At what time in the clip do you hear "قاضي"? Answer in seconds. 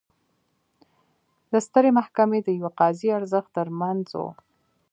2.79-3.09